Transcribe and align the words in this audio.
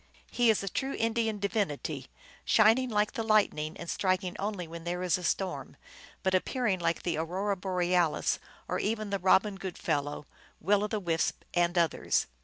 He 0.31 0.49
is 0.49 0.63
a 0.63 0.67
true 0.67 0.95
Indian 0.97 1.37
divinity, 1.37 2.07
shining 2.43 2.89
like 2.89 3.11
the 3.11 3.21
lightning 3.21 3.77
and 3.77 3.87
striking 3.87 4.35
only 4.39 4.67
when 4.67 4.83
there 4.83 5.03
is 5.03 5.15
a 5.19 5.23
storm, 5.23 5.77
but 6.23 6.33
appearing 6.33 6.79
like 6.79 7.03
the 7.03 7.17
Aurora 7.17 7.55
Bo 7.55 7.69
realis, 7.69 8.39
or 8.67 8.79
even 8.79 9.11
the 9.11 9.19
Robin 9.19 9.57
Goodfellow 9.57 10.25
Will 10.59 10.83
o 10.83 10.87
the 10.87 10.99
Wisp 10.99 11.43
at 11.53 11.77
others. 11.77 12.25